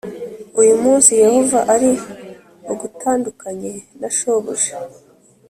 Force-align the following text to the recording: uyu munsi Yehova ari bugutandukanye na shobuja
uyu 0.61 0.75
munsi 0.83 1.09
Yehova 1.23 1.59
ari 1.73 1.91
bugutandukanye 2.65 3.71
na 3.99 4.09
shobuja 4.17 4.75